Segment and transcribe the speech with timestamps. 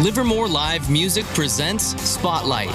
[0.00, 2.70] Livermore Live Music presents Spotlight,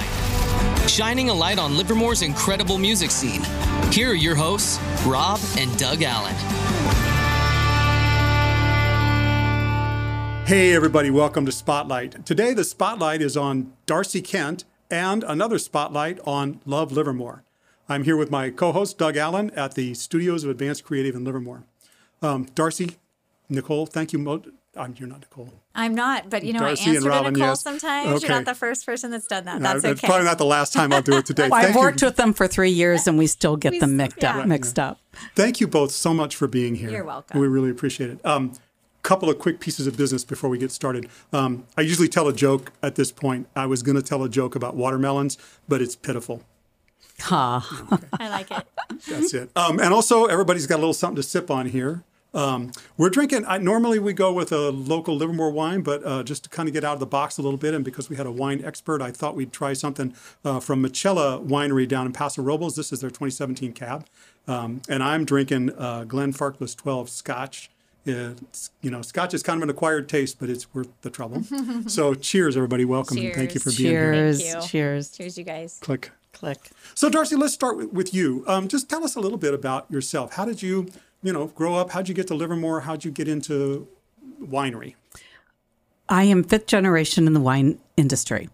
[0.88, 3.42] shining a light on Livermore's incredible music scene.
[3.90, 6.34] Here are your hosts, Rob and Doug Allen.
[10.46, 12.24] Hey, everybody, welcome to Spotlight.
[12.24, 17.42] Today, the spotlight is on Darcy Kent and another spotlight on Love Livermore.
[17.88, 21.24] I'm here with my co host, Doug Allen, at the Studios of Advanced Creative in
[21.24, 21.64] Livermore.
[22.22, 22.96] Um, Darcy,
[23.48, 24.57] Nicole, thank you.
[24.76, 25.52] I'm, you're not Nicole.
[25.74, 27.62] I'm not, but you know, Darcy I and answer Robin, to Nicole yes.
[27.62, 28.08] sometimes.
[28.08, 28.26] Okay.
[28.26, 29.60] You're not the first person that's done that.
[29.60, 30.06] That's It's okay.
[30.06, 31.48] probably not the last time I'll do it today.
[31.48, 33.96] Well, I've Thank worked with them for three years, and we still get We them
[33.96, 34.38] mixed yeah.
[34.38, 34.46] up.
[34.46, 35.00] Mixed up.
[35.34, 36.90] thank you both so much for being here.
[36.90, 37.40] You're welcome.
[37.40, 38.24] We really appreciate it.
[38.24, 38.52] Um,
[39.02, 41.08] couple of quick pieces of business before we get started.
[41.32, 43.48] Um, I usually tell a joke at this point.
[43.56, 46.42] I was going to tell a joke about watermelons, but it's pitiful.
[47.20, 47.98] Ha.
[48.20, 48.64] I like it.
[49.08, 49.50] That's it.
[49.56, 52.04] Um, and also, everybody's got a little something to sip on here.
[52.34, 53.44] Um, we're drinking.
[53.46, 56.72] I, normally, we go with a local Livermore wine, but uh, just to kind of
[56.72, 59.00] get out of the box a little bit, and because we had a wine expert,
[59.00, 62.76] I thought we'd try something uh, from Mitchella Winery down in Paso Robles.
[62.76, 64.06] This is their 2017 cab,
[64.46, 67.70] um, and I'm drinking uh, Glenfarclas 12 Scotch.
[68.04, 71.42] It's, you know, Scotch is kind of an acquired taste, but it's worth the trouble.
[71.86, 72.84] so, cheers, everybody.
[72.84, 73.78] Welcome, and thank you for Cheers.
[73.78, 74.62] being here.
[74.62, 74.70] Cheers.
[74.70, 75.10] Cheers.
[75.10, 75.78] Cheers, you guys.
[75.82, 76.10] Click.
[76.32, 76.70] Click.
[76.94, 78.44] So, Darcy, let's start with, with you.
[78.46, 80.34] Um, just tell us a little bit about yourself.
[80.34, 80.88] How did you,
[81.22, 81.90] you know, grow up?
[81.90, 82.80] How'd you get to Livermore?
[82.80, 83.88] How'd you get into
[84.40, 84.94] winery?
[86.08, 88.48] I am fifth generation in the wine industry.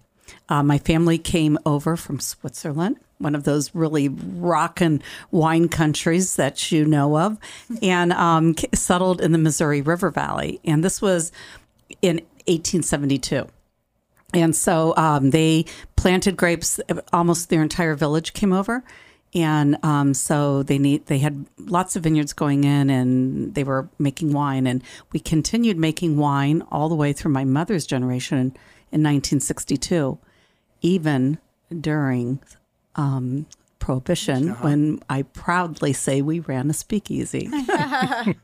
[0.48, 6.72] Uh, my family came over from Switzerland, one of those really rockin' wine countries that
[6.72, 7.38] you know of,
[7.82, 10.60] and um, settled in the Missouri River Valley.
[10.64, 11.32] And this was
[12.02, 13.46] in 1872.
[14.32, 15.64] And so um, they
[15.96, 16.80] planted grapes.
[17.12, 18.82] Almost their entire village came over,
[19.34, 23.88] and um, so they need they had lots of vineyards going in, and they were
[23.98, 24.66] making wine.
[24.66, 24.82] And
[25.12, 28.46] we continued making wine all the way through my mother's generation in,
[28.92, 30.18] in 1962,
[30.82, 31.38] even
[31.80, 32.40] during
[32.94, 33.46] um,
[33.80, 37.50] Prohibition, when I proudly say we ran a speakeasy.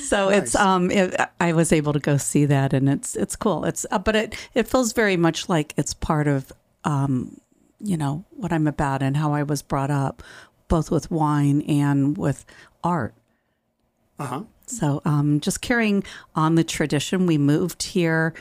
[0.00, 3.64] So it's um it, I was able to go see that and it's it's cool.
[3.64, 6.52] It's uh, but it it feels very much like it's part of
[6.84, 7.40] um
[7.84, 10.22] you know what I'm about and how I was brought up
[10.66, 12.44] both with wine and with
[12.82, 13.14] art.
[14.18, 14.42] Uh huh.
[14.66, 16.02] So um just carrying
[16.34, 18.34] on the tradition we moved here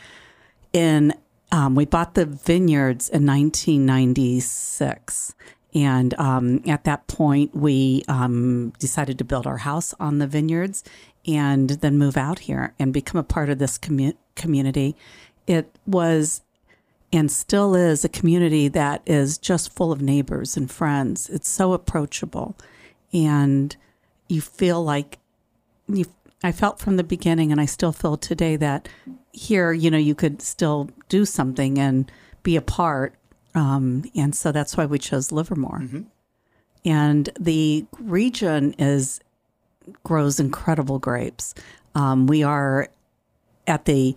[0.72, 1.14] in
[1.52, 5.36] um, we bought the vineyards in 1996
[5.76, 10.84] and um, at that point we um, decided to build our house on the vineyards
[11.28, 14.96] and then move out here and become a part of this commu- community
[15.46, 16.42] it was
[17.14, 21.72] and still is a community that is just full of neighbors and friends it's so
[21.74, 22.58] approachable
[23.14, 23.78] and
[24.28, 25.20] you feel like
[25.88, 26.06] you
[26.44, 28.90] I felt from the beginning and I still feel today that
[29.32, 32.12] here, you know, you could still do something and
[32.44, 33.16] be a part.
[33.56, 35.80] Um, and so that's why we chose Livermore.
[36.84, 39.22] And the region is
[40.04, 41.56] grows incredible grapes.
[41.96, 42.90] Um, we are
[43.66, 44.16] at the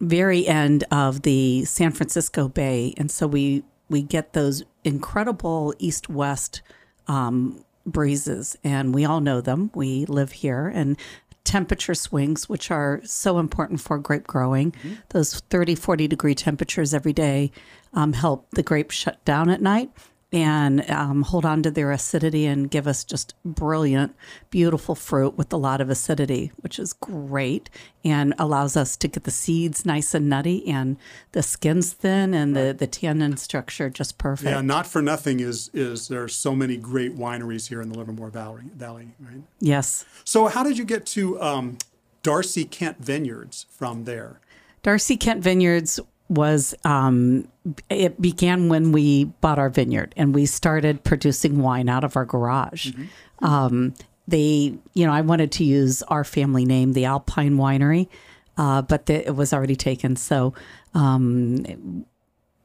[0.00, 6.08] very end of the San Francisco Bay, and so we we get those incredible east
[6.08, 6.62] west
[7.08, 9.70] um, breezes, and we all know them.
[9.74, 10.96] We live here, and
[11.44, 14.74] temperature swings, which are so important for grape growing.
[15.08, 17.50] Those 30, 40 degree temperatures every day
[17.92, 19.90] um, help the grapes shut down at night
[20.32, 24.14] and um, hold on to their acidity and give us just brilliant,
[24.50, 27.68] beautiful fruit with a lot of acidity, which is great
[28.04, 30.96] and allows us to get the seeds nice and nutty and
[31.32, 34.50] the skin's thin and the, the tannin structure just perfect.
[34.50, 37.98] Yeah, not for nothing is is there are so many great wineries here in the
[37.98, 39.42] Livermore Valley, Valley right?
[39.58, 40.04] Yes.
[40.24, 41.78] So, how did you get to um,
[42.22, 44.40] Darcy Kent Vineyards from there?
[44.82, 47.46] Darcy Kent Vineyards was um,
[47.90, 52.24] it began when we bought our vineyard and we started producing wine out of our
[52.24, 52.92] garage.
[53.40, 53.94] Um,
[54.28, 58.08] they, you know, I wanted to use our family name, the Alpine Winery,
[58.56, 60.14] uh, but the, it was already taken.
[60.14, 60.54] So
[60.94, 62.06] um,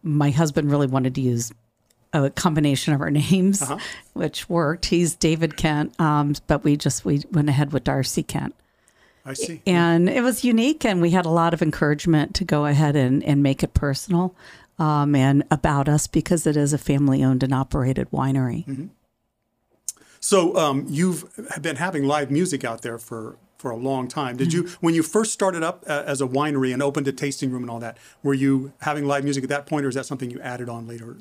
[0.03, 1.51] my husband really wanted to use
[2.13, 3.63] a combination of our names,
[4.13, 4.85] which worked.
[4.85, 8.55] He's David Kent, um, but we just we went ahead with Darcy Kent
[9.25, 9.61] I see.
[9.65, 13.23] and it was unique and we had a lot of encouragement to go ahead and,
[13.23, 14.35] and make it personal
[14.77, 18.89] um, and about us because it is a family owned and operated winery
[20.19, 21.23] So, um, you've
[21.61, 24.37] been having live music out there for for a long time.
[24.37, 27.51] Did you, when you first started up uh, as a winery and opened a tasting
[27.51, 30.05] room and all that, were you having live music at that point, or is that
[30.05, 31.17] something you added on later?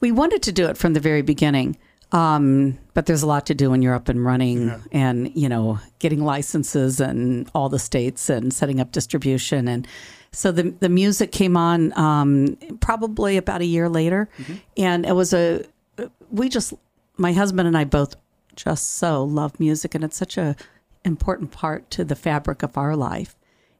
[0.00, 1.78] We wanted to do it from the very beginning.
[2.12, 5.78] Um, but there's a lot to do when you're up and running and, you know,
[6.00, 9.68] getting licenses and all the states and setting up distribution.
[9.68, 9.86] And
[10.32, 14.28] So the the music came on um, probably about a year later,
[14.76, 15.64] and it was a
[16.30, 16.72] we just
[17.16, 18.14] my husband and I both
[18.54, 20.54] just so love music, and it's such a
[21.04, 23.36] important part to the fabric of our life.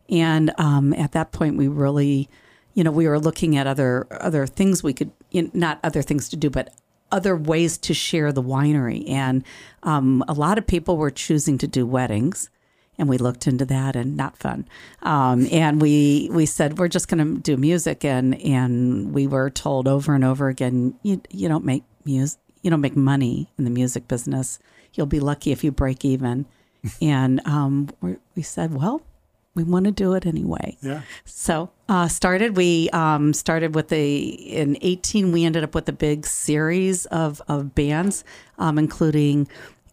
[0.08, 2.28] And um, at that point, we really,
[2.74, 6.02] you know, we were looking at other other things we could, you know, not other
[6.02, 6.74] things to do, but
[7.12, 9.08] other ways to share the winery.
[9.08, 9.44] And
[9.82, 12.50] um, a lot of people were choosing to do weddings
[13.00, 14.68] and we looked into that and not fun.
[15.02, 19.48] Um, and we we said we're just going to do music, and and we were
[19.48, 23.64] told over and over again, you you don't make music, you don't make money in
[23.64, 24.58] the music business.
[24.92, 26.44] You'll be lucky if you break even.
[27.02, 29.00] and um, we we said, well,
[29.64, 30.76] we want to do it anyway.
[30.82, 31.02] Yeah.
[31.24, 35.92] So uh, started we um, started with a in eighteen we ended up with a
[35.92, 38.24] big series of of bands,
[38.58, 39.48] um, including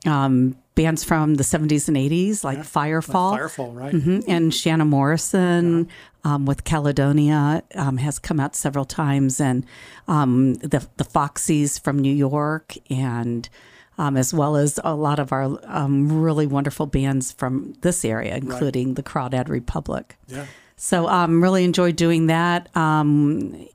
[0.05, 3.93] um, bands from the seventies and eighties like Firefall, Firefall, right?
[3.93, 4.19] Mm-hmm.
[4.27, 5.89] and Shana Morrison
[6.23, 9.65] um, with Caledonia um, has come out several times, and
[10.07, 13.49] um, the the Foxies from New York, and
[13.97, 18.35] um, as well as a lot of our um, really wonderful bands from this area,
[18.35, 20.17] including the Crawdad Republic.
[20.27, 20.45] Yeah.
[20.75, 22.75] So um, really enjoyed doing that.
[22.75, 23.67] Um,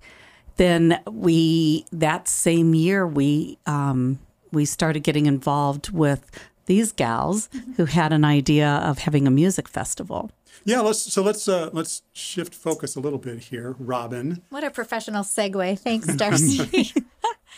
[0.56, 4.19] then we that same year we um,
[4.52, 6.30] we started getting involved with
[6.66, 10.30] these gals who had an idea of having a music festival.
[10.64, 13.75] Yeah, let's so let's uh, let's shift focus a little bit here.
[13.78, 15.78] Robin, What a professional segue.
[15.80, 16.92] Thanks, Darcy.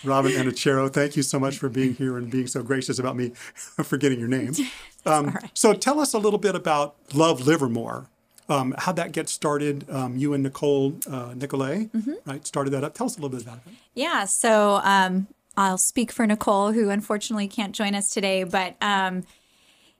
[0.03, 3.29] Robin Anachero, thank you so much for being here and being so gracious about me
[3.35, 4.53] forgetting your name.
[5.07, 8.09] Um, So tell us a little bit about Love Livermore.
[8.49, 9.85] Um, how'd that get started?
[9.91, 11.91] Um, you and Nicole uh, Nicolay,
[12.25, 12.95] right, started that up.
[12.95, 13.73] Tell us a little bit about it.
[13.95, 15.27] yeah, so um,
[15.59, 19.25] I'll speak for Nicole, who unfortunately can't join us today, but um,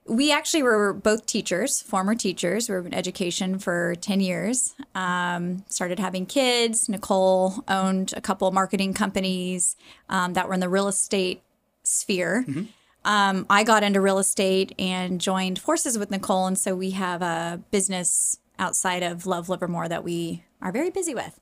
[0.07, 2.69] we actually were both teachers, former teachers.
[2.69, 4.75] We were in education for 10 years.
[4.93, 6.87] Um, started having kids.
[6.87, 9.75] Nicole owned a couple marketing companies
[10.09, 11.41] um, that were in the real estate
[11.83, 12.45] sphere.
[13.03, 16.47] Um, I got into real estate and joined forces with Nicole.
[16.47, 21.15] And so we have a business outside of Love Livermore that we are very busy
[21.15, 21.39] with.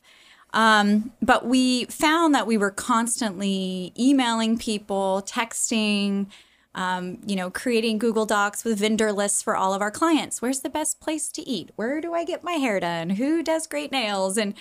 [0.54, 6.28] Um, but we found that we were constantly emailing people, texting,
[6.76, 10.42] um, you know, creating Google Docs with vendor lists for all of our clients.
[10.42, 11.72] Where's the best place to eat?
[11.76, 13.12] Where do I get my hair done?
[13.12, 14.38] Who does great nails?
[14.38, 14.56] And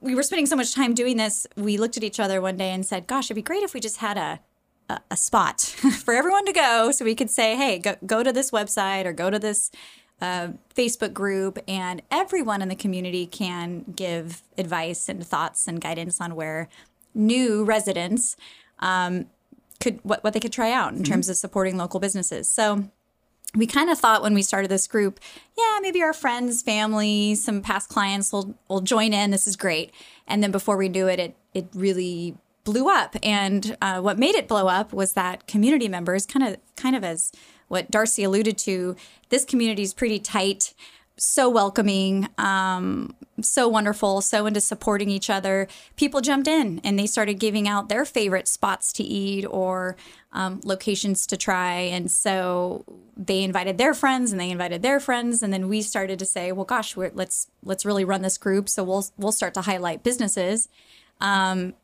[0.00, 1.46] we were spending so much time doing this.
[1.56, 3.80] We looked at each other one day and said, "Gosh, it'd be great if we
[3.80, 4.40] just had a
[4.88, 5.60] a, a spot
[6.04, 9.12] for everyone to go, so we could say, hey, go go to this website or
[9.12, 9.70] go to this."
[10.20, 16.20] uh, Facebook group, and everyone in the community can give advice and thoughts and guidance
[16.20, 16.68] on where
[17.14, 18.36] new residents
[18.78, 19.26] um,
[19.80, 22.48] could what, what they could try out in terms of supporting local businesses.
[22.48, 22.90] So
[23.54, 25.20] we kind of thought when we started this group,
[25.56, 29.30] yeah, maybe our friends, family, some past clients will will join in.
[29.30, 29.92] This is great.
[30.26, 33.14] And then before we knew it, it it really blew up.
[33.22, 37.04] And uh, what made it blow up was that community members, kind of kind of
[37.04, 37.30] as
[37.68, 38.96] what Darcy alluded to,
[39.28, 40.74] this community is pretty tight,
[41.16, 45.66] so welcoming, um, so wonderful, so into supporting each other.
[45.96, 49.96] People jumped in and they started giving out their favorite spots to eat or
[50.32, 51.74] um, locations to try.
[51.74, 52.84] And so
[53.16, 55.42] they invited their friends and they invited their friends.
[55.42, 58.68] And then we started to say, well, gosh, we're, let's let's really run this group.
[58.68, 60.68] So we'll we'll start to highlight businesses.
[61.20, 61.74] Um,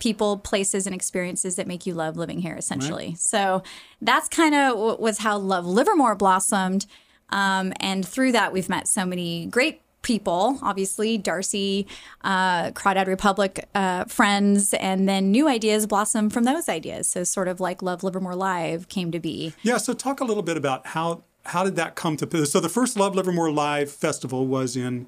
[0.00, 3.14] people, places, and experiences that make you love living here, essentially.
[3.14, 3.62] So
[4.02, 6.86] that's kind of was how Love Livermore blossomed.
[7.30, 11.88] Um, and through that, we've met so many great people, obviously, Darcy,
[12.22, 17.08] uh, Crawdad Republic uh, friends, and then new ideas blossom from those ideas.
[17.08, 19.52] So, sort of like Love Livermore Live came to be.
[19.62, 22.68] Yeah, so talk a little bit about how how did that come to so the
[22.68, 25.06] first Love Livermore Live festival was in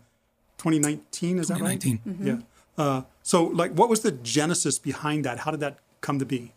[0.58, 1.80] 2019, is that right?
[1.80, 2.26] 2019.
[2.26, 2.84] Yeah.
[2.84, 5.40] Uh, so like what was the genesis behind that?
[5.40, 6.52] How did that come to be?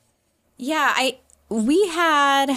[0.57, 1.19] Yeah, I
[1.49, 2.51] we had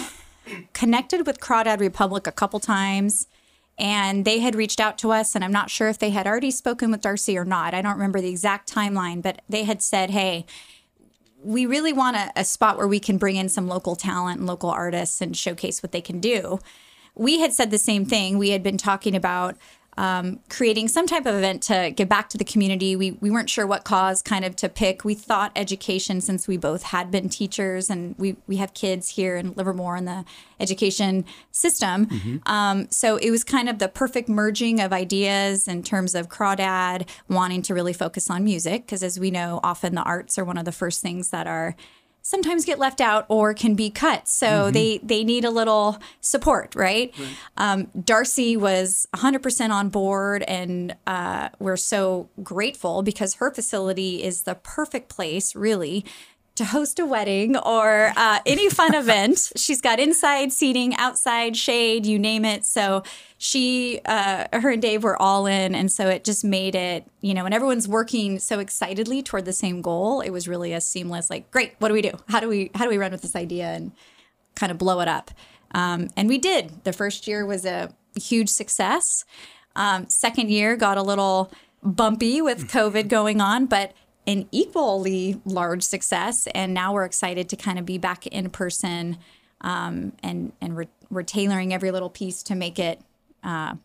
[0.73, 3.27] connected with Crawdad Republic a couple times
[3.77, 6.51] and they had reached out to us and I'm not sure if they had already
[6.51, 7.73] spoken with Darcy or not.
[7.73, 10.45] I don't remember the exact timeline, but they had said, "Hey,
[11.43, 14.47] we really want a, a spot where we can bring in some local talent and
[14.47, 16.59] local artists and showcase what they can do."
[17.15, 18.37] We had said the same thing.
[18.37, 19.55] We had been talking about
[19.97, 22.95] um, creating some type of event to give back to the community.
[22.95, 25.05] We, we weren't sure what cause kind of to pick.
[25.05, 29.35] We thought education, since we both had been teachers and we, we have kids here
[29.35, 30.25] in Livermore in the
[30.59, 32.41] education system.
[32.45, 37.07] Um, so it was kind of the perfect merging of ideas in terms of Crawdad
[37.27, 40.57] wanting to really focus on music, because as we know, often the arts are one
[40.57, 41.75] of the first things that are
[42.25, 44.27] sometimes get left out or can be cut.
[44.27, 47.13] So they they need a little support, right?
[47.57, 54.43] Um, Darcy was 100% on board, and uh, we're so grateful because her facility is
[54.43, 56.05] the perfect place, really.
[56.57, 62.05] To host a wedding or uh, any fun event, she's got inside seating, outside shade,
[62.05, 62.63] you name it.
[62.63, 63.01] So
[63.39, 67.33] she, uh, her and Dave were all in, and so it just made it, you
[67.33, 70.21] know, and everyone's working so excitedly toward the same goal.
[70.21, 72.11] It was really a seamless, like, great, what do we do?
[72.29, 73.91] How do we, how do we run with this idea and
[74.55, 75.31] kind of blow it up?
[75.73, 76.83] Um, and we did.
[76.83, 79.25] The first year was a huge success.
[79.75, 83.93] Um, second year got a little bumpy with COVID going on, but
[84.25, 86.47] an equally large success.
[86.53, 89.17] And now we're excited to kind of be back in person,
[89.61, 93.01] um, and and we're we're tailoring every little piece to make it
[93.43, 93.75] uh,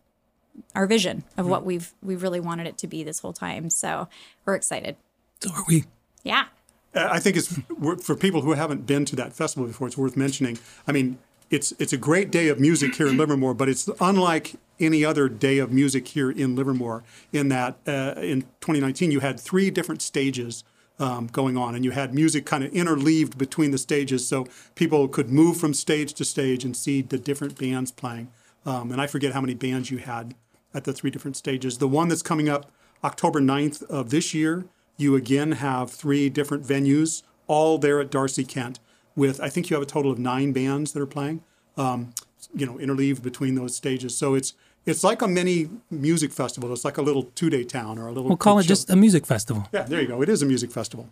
[0.74, 3.70] our vision of what we've we really wanted it to be this whole time.
[3.70, 4.08] So
[4.44, 4.96] we're excited.
[5.40, 5.84] So are we.
[6.24, 6.46] Yeah.
[6.94, 7.56] I think it's
[8.02, 9.86] for people who haven't been to that festival before.
[9.86, 10.58] It's worth mentioning.
[10.86, 11.18] I mean,
[11.50, 15.28] it's it's a great day of music here in Livermore, but it's unlike any other
[15.28, 17.02] day of music here in Livermore.
[17.32, 20.62] In that, uh, in 2019, you had three different stages
[20.98, 25.08] um, going on, and you had music kind of interleaved between the stages, so people
[25.08, 28.30] could move from stage to stage and see the different bands playing.
[28.66, 30.34] Um, and I forget how many bands you had
[30.74, 31.78] at the three different stages.
[31.78, 32.70] The one that's coming up
[33.02, 38.44] October 9th of this year, you again have three different venues, all there at Darcy
[38.44, 38.80] Kent,
[39.18, 41.42] with I think you have a total of nine bands that are playing,
[41.76, 42.14] um,
[42.54, 44.16] you know, interleaved between those stages.
[44.16, 44.54] So it's
[44.86, 46.72] it's like a mini music festival.
[46.72, 48.28] It's like a little two day town or a little.
[48.28, 48.68] We'll call it show.
[48.68, 49.68] just a music festival.
[49.72, 50.22] Yeah, there you go.
[50.22, 51.10] It is a music festival.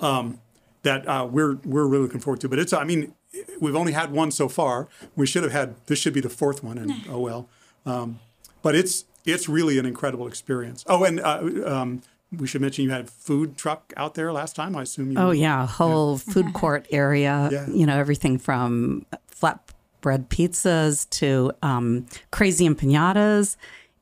[0.00, 0.40] Um,
[0.82, 2.48] that uh, we're we're really looking forward to.
[2.48, 3.14] But it's I mean,
[3.60, 4.88] we've only had one so far.
[5.14, 7.48] We should have had this should be the fourth one, and oh well.
[7.84, 8.18] Um,
[8.62, 10.84] but it's it's really an incredible experience.
[10.88, 12.02] Oh, and uh, um,
[12.36, 14.76] we should mention you had food truck out there last time.
[14.76, 15.18] I assume you.
[15.18, 17.48] Oh yeah, whole food court area.
[17.50, 17.66] Yeah.
[17.68, 23.56] You know everything from flatbread pizzas to um, crazy empanadas,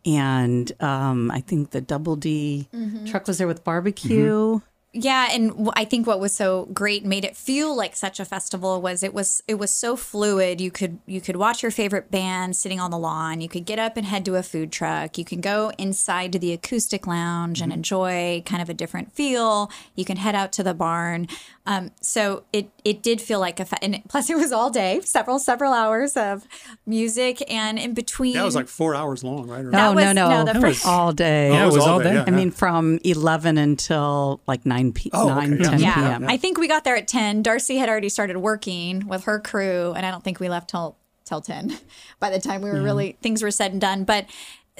[0.04, 2.68] and um, I think the Double D
[3.06, 4.60] truck was there with barbecue.
[4.98, 8.80] Yeah, and I think what was so great made it feel like such a festival
[8.80, 10.60] was it was it was so fluid.
[10.60, 13.40] You could you could watch your favorite band sitting on the lawn.
[13.40, 15.18] You could get up and head to a food truck.
[15.18, 19.70] You can go inside to the acoustic lounge and enjoy kind of a different feel.
[19.94, 21.28] You can head out to the barn.
[21.66, 24.70] Um, so it it did feel like a fe- and it- plus it was all
[24.70, 26.46] day, several several hours of
[26.86, 28.34] music, and in between.
[28.34, 29.64] That was like four hours long, right?
[29.64, 31.50] Or- That Oh was- no, no, no, the that was all day.
[31.50, 32.14] Yeah, it was all day.
[32.14, 35.10] yeah, I mean, from eleven until like nine p.
[35.12, 35.64] Oh, nine okay.
[35.64, 35.94] 10 yeah.
[35.94, 36.28] p.m.
[36.28, 37.42] I think we got there at 10.
[37.42, 40.96] Darcy had already started working with her crew, and I don't think we left till
[41.24, 41.76] till 10
[42.20, 44.04] by the time we were really things were said and done.
[44.04, 44.26] But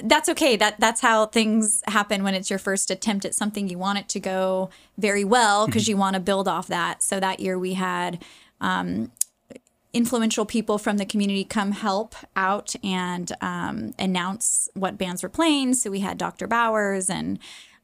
[0.03, 0.57] that's okay.
[0.57, 3.69] That that's how things happen when it's your first attempt at something.
[3.69, 7.03] You want it to go very well because you want to build off that.
[7.03, 8.23] So that year we had
[8.61, 9.11] um,
[9.97, 15.73] influential people from the community come help out and um, announce what bands were playing.
[15.73, 16.47] So we had Dr.
[16.47, 17.39] Bowers and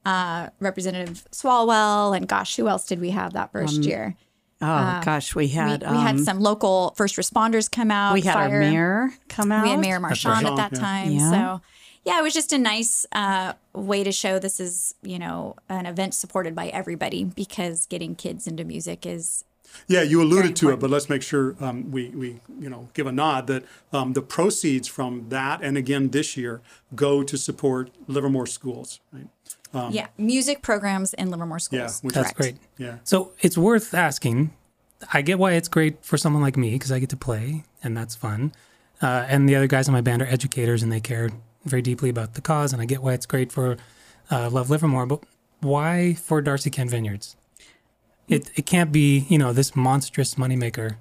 [0.05, 4.17] uh, Representative Swalwell, and gosh, who else did we have that first year?
[4.65, 8.15] oh gosh, we We, had we had um, some local first responders come out.
[8.15, 8.53] we had fire.
[8.55, 9.65] our mayor come out.
[9.65, 10.53] We had Mayor Marchand right.
[10.53, 10.79] at that Yeah.
[10.79, 11.11] time.
[11.13, 11.31] Yeah.
[11.31, 11.61] So,
[12.05, 15.87] yeah, it was just a nice uh, way to show this is, you know, an
[15.87, 19.45] event supported by everybody because getting kids into music is
[19.87, 23.07] Yeah, you alluded to it, but let's make sure um, we, we you know give
[23.07, 26.61] a nod that um, the proceeds from that and again this year
[26.95, 29.00] go to support Livermore schools.
[29.12, 29.29] Right?
[29.91, 31.81] yeah, music programs in Livermore schools.
[31.81, 32.37] Um, Yeah, which That's Correct.
[32.37, 32.57] great.
[32.79, 32.99] Yeah.
[33.05, 34.52] So it's worth asking.
[35.12, 37.97] I get why it's great for someone like me because I get to play and
[37.97, 38.52] that's fun.
[39.00, 41.31] Uh, and the other guys in my band are educators and they care
[41.64, 42.73] very deeply about the cause.
[42.73, 43.76] And I get why it's great for
[44.31, 45.07] uh, Love Livermore.
[45.07, 45.25] But
[45.61, 47.37] why for Darcy Kent Vineyards?
[48.29, 50.97] It, it can't be, you know, this monstrous moneymaker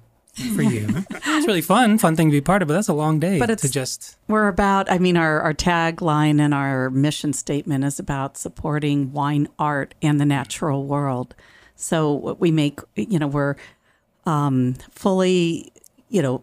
[0.54, 0.86] for you.
[1.10, 3.46] it's really fun, fun thing to be part of, but that's a long day But
[3.46, 4.16] to it's- just.
[4.28, 9.48] We're about, I mean, our, our tagline and our mission statement is about supporting wine
[9.58, 11.34] art and the natural world.
[11.76, 13.56] So what we make, you know, we're
[14.26, 15.72] um, fully,
[16.08, 16.42] you know,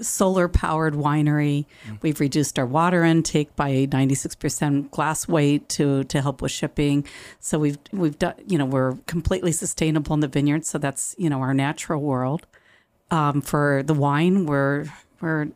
[0.00, 1.66] solar powered winery.
[2.02, 7.06] We've reduced our water intake by 96% glass weight to to help with shipping.
[7.38, 10.64] So we've we've done, you know, we're completely sustainable in the vineyard.
[10.66, 12.46] So that's, you know, our natural world.
[13.10, 14.86] Um, for the wine, we're
[15.20, 15.48] we're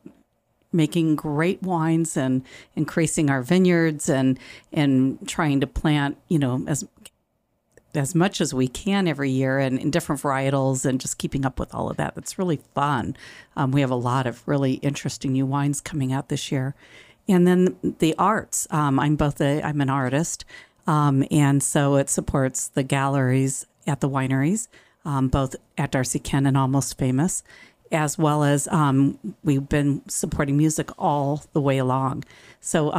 [0.75, 2.43] making great wines and
[2.75, 4.39] increasing our vineyards and
[4.73, 6.85] and trying to plant you know as
[7.95, 11.59] as much as we can every year and in different varietals and just keeping up
[11.59, 12.15] with all of that.
[12.15, 13.17] That's really fun.
[13.57, 16.75] Um, we have a lot of really interesting new wines coming out this year.
[17.29, 18.67] And then the arts.
[18.71, 20.45] Um, i'm both a i'm an artist
[20.87, 24.69] um, and so it supports the galleries at the wineries
[25.05, 27.43] um, both at Darcy Kent and Almost Famous,
[27.93, 32.25] as well as um, we've been supporting music all the way along.
[32.61, 32.93] So,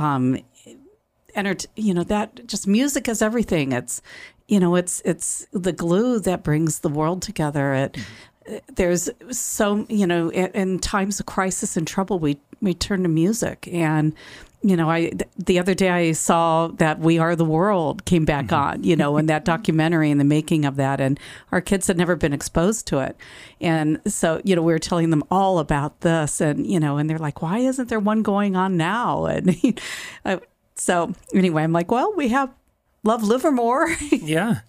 [1.35, 3.71] entert- you know, that just music is everything.
[3.71, 4.01] It's,
[4.47, 7.73] you know, it's it's the glue that brings the world together.
[7.73, 7.97] It
[8.75, 13.09] there's so you know in, in times of crisis and trouble we we turn to
[13.09, 13.67] music.
[13.71, 14.13] And
[14.61, 18.51] you know i the other day i saw that we are the world came back
[18.51, 21.01] on you know and that documentary and the making of that.
[21.01, 21.19] And
[21.51, 23.17] our kids had never been exposed to it.
[23.61, 27.09] And so you know we were telling them all about this and you know and
[27.09, 29.25] they're like why isn't there one going on now?
[29.35, 29.81] And
[30.23, 30.37] uh,
[30.75, 32.51] so anyway i'm like well we have
[33.03, 34.59] love livermore Yeah.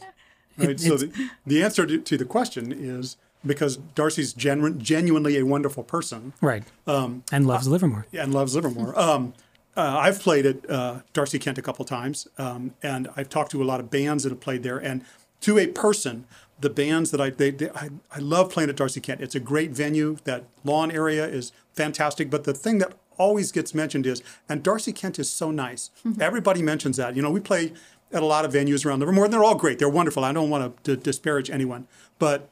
[0.58, 0.78] Right.
[0.80, 1.12] so the,
[1.46, 6.64] the answer to, to the question is because Darcy's genu- genuinely a wonderful person Right.
[6.86, 8.06] Um, and loves Livermore.
[8.12, 8.98] and loves Livermore.
[8.98, 9.34] Um,
[9.76, 13.62] uh, I've played at uh, Darcy Kent a couple times, um, and I've talked to
[13.62, 14.78] a lot of bands that have played there.
[14.78, 15.04] And
[15.42, 16.25] to a person,
[16.58, 19.20] the bands that I they, they, I, I love playing at Darcy Kent.
[19.20, 20.16] It's a great venue.
[20.25, 22.30] That lawn area is fantastic.
[22.30, 25.90] But the thing that always gets mentioned is, and Darcy Kent is so nice.
[26.04, 26.23] Mm-hmm.
[26.23, 27.16] Everybody mentions that.
[27.16, 27.73] You know, we play
[28.12, 29.78] at a lot of venues around Livermore, and they're all great.
[29.78, 30.25] They're wonderful.
[30.25, 31.87] I don't want to disparage anyone,
[32.18, 32.49] but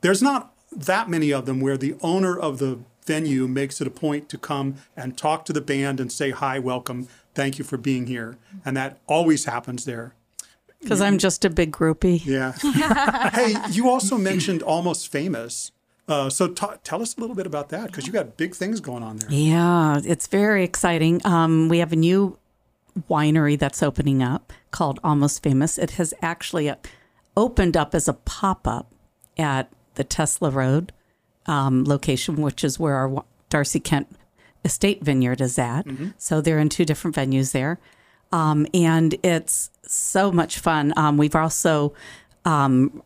[0.00, 3.90] there's not that many of them where the owner of the venue makes it a
[3.90, 7.76] point to come and talk to the band and say hi, welcome, thank you for
[7.76, 8.68] being here, mm-hmm.
[8.68, 10.14] and that always happens there.
[10.80, 12.52] because i'm just a big groupie Yeah.
[13.30, 15.72] hey, you also mentioned Almost Famous.
[16.08, 18.80] Uh, so t- tell us a little bit about that because you got big things
[18.80, 19.30] going on there.
[19.30, 21.20] Yeah, it's very exciting.
[21.24, 22.38] Um, we have a new
[23.08, 25.78] winery that's opening up called Almost Famous.
[25.78, 26.76] It has actually uh,
[27.36, 28.92] opened up as a pop up
[29.38, 30.92] at the Tesla Road
[31.46, 34.08] um, location, which is where our Darcy Kent
[34.64, 35.86] Estate Vineyard is at.
[36.18, 37.78] So they're in two different venues there.
[38.32, 40.92] Um, and it's so much fun.
[40.96, 41.92] Um, we've also
[42.44, 43.02] um,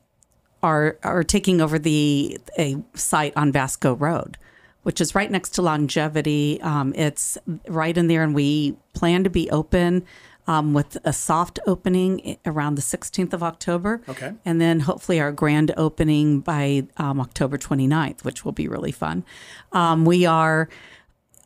[0.63, 4.39] are are taking over the a site on Vasco Road,
[4.83, 6.61] which is right next to Longevity.
[6.63, 10.05] Um, it's right in there, and we plan to be open
[10.47, 14.01] um, with a soft opening around the 16th of October.
[14.09, 14.33] Okay.
[14.45, 19.25] And then hopefully our grand opening by um, October 29th, which will be really fun.
[19.73, 20.69] Um, we are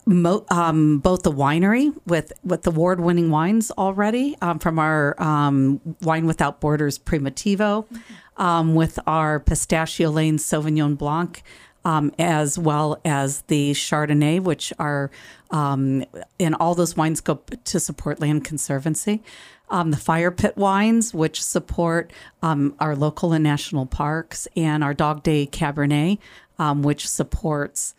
[0.06, 6.26] mo- um, both the winery with with award-winning wines already um, from our um, Wine
[6.26, 7.86] Without Borders Primitivo,
[8.36, 11.42] um, with our Pistachio Lane Sauvignon Blanc,
[11.84, 15.10] um, as well as the Chardonnay, which are
[15.50, 16.04] um,
[16.38, 19.22] and all those wines go to support land conservancy.
[19.68, 24.92] Um, the fire pit wines, which support um, our local and national parks, and our
[24.92, 26.18] Dog Day Cabernet,
[26.58, 27.94] um, which supports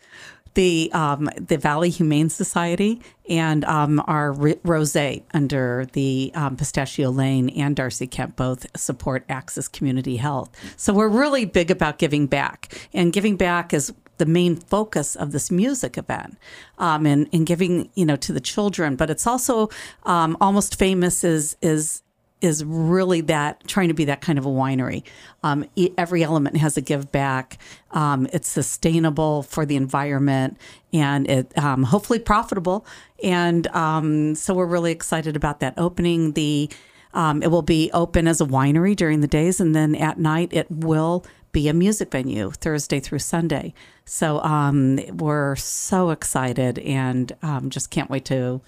[0.54, 7.48] the um, the Valley Humane Society and um, our rosé under the um, Pistachio Lane
[7.50, 10.50] and Darcy Kent both support Axis Community Health.
[10.76, 15.32] So we're really big about giving back, and giving back is the main focus of
[15.32, 16.38] this music event,
[16.78, 18.96] um, and and giving you know to the children.
[18.96, 19.70] But it's also
[20.04, 22.02] um, almost famous is is
[22.42, 25.04] is really that trying to be that kind of a winery.
[25.42, 25.64] Um,
[25.96, 27.58] every element has a give back.
[27.92, 30.58] Um, it's sustainable for the environment
[30.92, 32.84] and it um, hopefully profitable.
[33.22, 36.32] And um, so we're really excited about that opening.
[36.32, 36.68] The
[37.14, 40.48] um, it will be open as a winery during the days, and then at night
[40.50, 43.74] it will be a music venue Thursday through Sunday.
[44.06, 48.62] So um, we're so excited and um, just can't wait to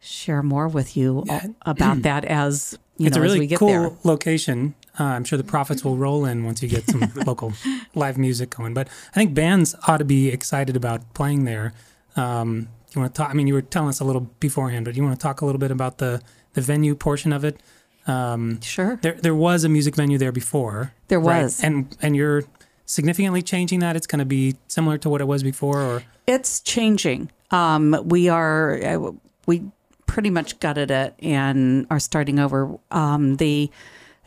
[0.00, 1.24] share more with you
[1.62, 3.90] about that as it's know a really cool there.
[4.04, 4.74] location.
[4.98, 7.52] Uh, I'm sure the profits will roll in once you get some local
[7.94, 8.74] live music going.
[8.74, 11.72] But I think bands ought to be excited about playing there.
[12.16, 13.30] Um, you want to talk?
[13.30, 15.46] I mean, you were telling us a little beforehand, but you want to talk a
[15.46, 16.20] little bit about the
[16.54, 17.60] the venue portion of it.
[18.06, 18.98] Um, Sure.
[19.02, 20.94] there there was a music venue there before.
[21.08, 21.42] There right?
[21.44, 21.62] was.
[21.62, 22.42] and and you're
[22.86, 23.94] significantly changing that.
[23.96, 27.30] It's going to be similar to what it was before, or It's changing.
[27.50, 29.12] Um, we are uh,
[29.46, 29.62] we
[30.08, 32.76] pretty much gutted it and are starting over.
[32.90, 33.70] Um, the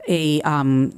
[0.08, 0.94] a um,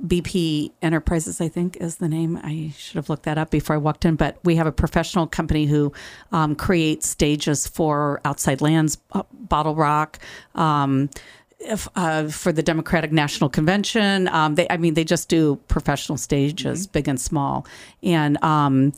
[0.00, 2.38] BP Enterprises, I think, is the name.
[2.42, 4.16] I should have looked that up before I walked in.
[4.16, 5.92] But we have a professional company who
[6.32, 10.18] um, creates stages for Outside Lands, uh, Bottle Rock.
[10.54, 11.10] Um,
[11.58, 16.18] if, uh, for the Democratic National Convention, um, they, I mean, they just do professional
[16.18, 17.66] stages, big and small,
[18.02, 18.92] and um,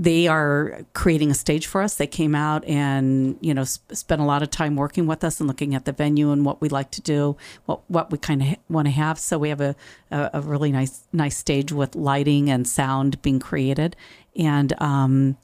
[0.00, 1.96] they are creating a stage for us.
[1.96, 5.40] They came out and you know sp- spent a lot of time working with us
[5.40, 7.36] and looking at the venue and what we like to do,
[7.66, 9.18] what what we kind of ha- want to have.
[9.18, 9.76] So we have a,
[10.10, 13.94] a a really nice nice stage with lighting and sound being created,
[14.34, 15.36] and um,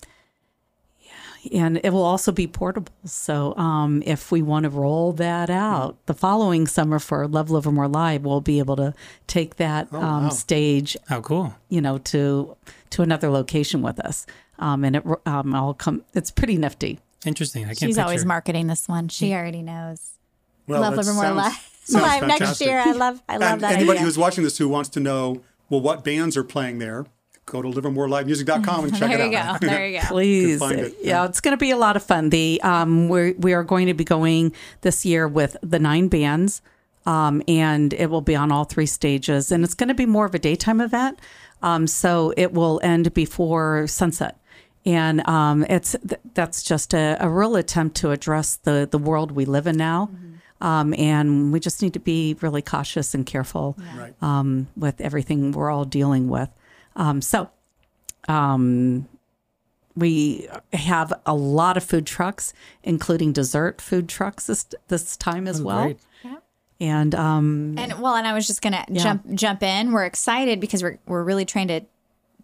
[1.52, 2.92] and it will also be portable.
[3.04, 7.88] So um, if we want to roll that out the following summer for Love Livermore
[7.88, 8.94] Live, we'll be able to
[9.26, 10.28] take that um, wow.
[10.30, 11.54] stage, How cool.
[11.68, 12.56] you know, to
[12.90, 14.26] to another location with us.
[14.59, 16.04] Um, and it um, all come.
[16.14, 17.00] It's pretty nifty.
[17.24, 17.64] Interesting.
[17.64, 18.02] I can't She's picture.
[18.02, 19.09] always marketing this one.
[19.09, 20.12] She already knows.
[20.66, 22.78] Well, love that Livermore sounds- Live, sounds live next year.
[22.78, 23.22] I love.
[23.28, 24.04] I love and that anybody idea.
[24.04, 27.06] who's watching this who wants to know, well, what bands are playing there,
[27.46, 29.61] go to livermorelivemusic.com and check it out.
[29.61, 29.66] there you go.
[29.74, 30.06] There you go.
[30.09, 32.30] Please, find it, yeah, it's going to be a lot of fun.
[32.30, 36.61] The um, we we are going to be going this year with the nine bands,
[37.06, 40.26] um, and it will be on all three stages, and it's going to be more
[40.26, 41.18] of a daytime event.
[41.62, 44.38] Um, so it will end before sunset,
[44.85, 49.32] and um, it's th- that's just a, a real attempt to address the the world
[49.32, 50.11] we live in now.
[50.59, 54.14] Um, and we just need to be really cautious and careful Right.
[54.22, 56.48] um, with everything we're all dealing with.
[56.96, 57.50] Um, so,
[58.28, 59.09] um,
[59.94, 65.61] we have a lot of food trucks, including dessert food trucks this this time as
[65.61, 65.82] Oh, well.
[65.85, 65.98] great.
[66.78, 69.92] And um, And well, and I was just gonna jump jump in.
[69.92, 71.80] We're excited because we're we're really trying to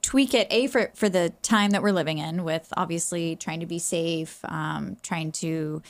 [0.00, 3.66] tweak it a for for the time that we're living in, with obviously trying to
[3.66, 5.82] be safe, um, trying to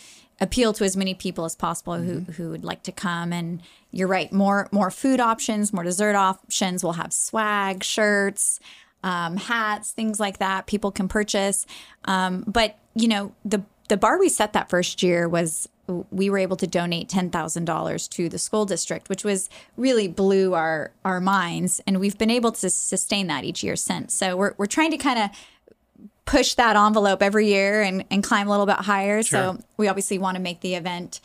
[0.43, 3.33] appeal to as many people as possible who who would like to come.
[3.33, 6.85] And you're right, more more food options, more dessert options.
[6.85, 8.61] We'll have swag, shirts.
[9.05, 11.67] Um, hats, things like that, people can purchase.
[12.05, 15.69] Um, but you know, the the bar we set that first year was
[16.11, 20.09] we were able to donate ten thousand dollars to the school district, which was really
[20.09, 24.15] blew our our minds, and we've been able to sustain that each year since.
[24.15, 25.31] So we're we're trying to kind of
[26.25, 29.23] push that envelope every year and, and climb a little bit higher.
[29.23, 29.57] Sure.
[29.57, 31.21] So we obviously want to make the event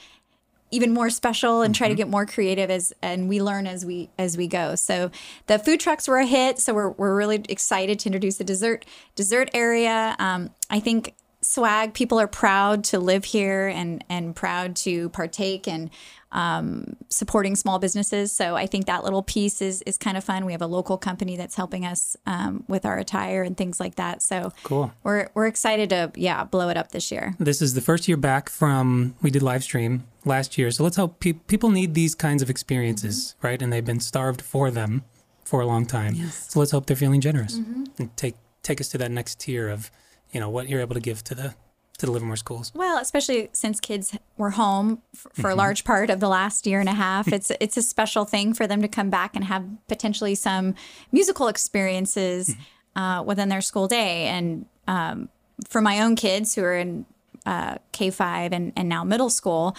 [0.70, 4.10] even more special and try to get more creative as and we learn as we
[4.18, 4.76] as we go.
[4.76, 5.12] So
[5.46, 6.60] the food trucks were a hit.
[6.60, 10.16] So we're we're really excited to introduce the dessert dessert area.
[10.20, 11.16] Um, I think
[11.48, 15.90] swag people are proud to live here and and proud to partake and
[16.34, 18.34] um, supporting small businesses.
[18.34, 20.46] So I think that little piece is is kind of fun.
[20.46, 23.96] We have a local company that's helping us um, with our attire and things like
[23.96, 24.22] that.
[24.22, 24.92] So Cool.
[25.04, 27.36] we're we're excited to yeah blow it up this year.
[27.40, 30.70] This is the first year back from we did live stream last year.
[30.72, 33.62] So let's hope pe- people need these kinds of experiences, right?
[33.62, 35.04] And they've been starved for them
[35.46, 36.14] for a long time.
[36.16, 36.48] Yes.
[36.52, 37.56] So let's hope they're feeling generous
[37.98, 39.90] and take take us to that next tier of,
[40.32, 41.56] you know, what you're able to give to the
[41.98, 42.72] to the Livermore schools.
[42.76, 46.80] Well, especially since kids were home f- for a large part of the last year
[46.80, 49.66] and a half, it's it's a special thing for them to come back and have
[49.88, 50.76] potentially some
[51.12, 52.56] musical experiences
[52.96, 54.28] uh, within their school day.
[54.28, 55.30] And um,
[55.68, 57.06] for my own kids who are in
[57.48, 59.76] uh, K five and and now middle school.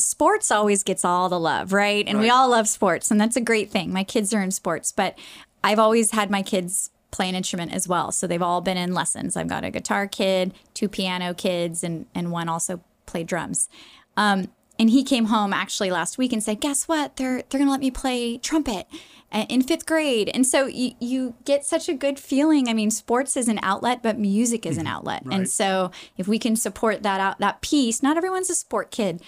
[0.00, 2.06] Sports always gets all the love, right?
[2.06, 3.92] And we all love sports, and that's a great thing.
[3.92, 5.18] My kids are in sports, but
[5.64, 8.12] I've always had my kids play an instrument as well.
[8.12, 9.36] So they've all been in lessons.
[9.36, 13.68] I've got a guitar kid, two piano kids, and and one also played drums.
[14.16, 17.16] Um, and he came home actually last week and said, "Guess what?
[17.16, 18.86] They're they're gonna let me play trumpet
[19.32, 22.68] uh, in fifth grade." And so you you get such a good feeling.
[22.68, 25.24] I mean, sports is an outlet, but music is an outlet.
[25.32, 29.20] And so if we can support that out that piece, not everyone's a sport kid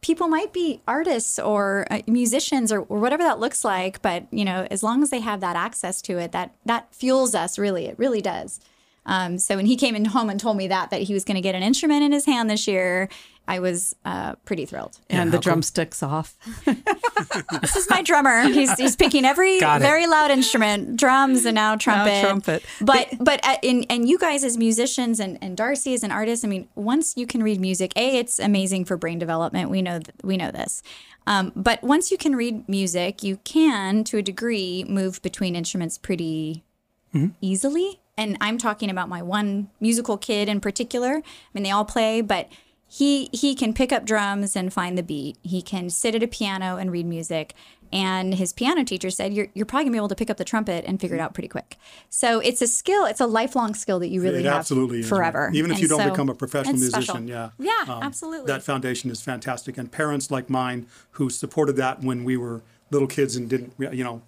[0.00, 4.44] people might be artists or uh, musicians or, or whatever that looks like but you
[4.44, 7.86] know as long as they have that access to it that that fuels us really
[7.86, 8.60] it really does
[9.06, 11.36] um, so when he came in home and told me that that he was going
[11.36, 13.08] to get an instrument in his hand this year
[13.46, 14.98] i was uh, pretty thrilled.
[15.10, 15.42] And how the cool.
[15.42, 16.36] drumsticks off.
[17.60, 18.42] this is my drummer.
[18.44, 22.64] He's, he's picking every very loud instrument drums and now trumpet Now trumpet.
[22.80, 26.44] but but uh, in, and you guys as musicians and, and darcy as an artist
[26.44, 29.70] i mean once you can read music a it's amazing for brain development.
[29.70, 30.82] We know th- we know this.
[31.26, 35.98] Um, but once you can read music you can to a degree move between instruments
[35.98, 36.64] pretty
[37.40, 41.16] easily and i'm talking about my one musical kid in particular.
[41.16, 41.22] I
[41.52, 42.48] mean they all play but
[42.86, 45.36] he he can pick up drums and find the beat.
[45.42, 47.54] He can sit at a piano and read music.
[47.92, 50.36] And his piano teacher said you're, you're probably going to be able to pick up
[50.36, 51.76] the trumpet and figure it out pretty quick.
[52.08, 55.08] So it's a skill it's a lifelong skill that you really it have absolutely is.
[55.08, 55.50] forever.
[55.54, 57.44] Even if And you don't so become a professional musician, yeah.
[57.44, 58.46] Um, yeah absolutely.
[58.46, 59.78] That foundation is fantastic.
[59.78, 64.04] And parents like mine who supported that when we were little kids and didn't, you
[64.04, 64.22] know,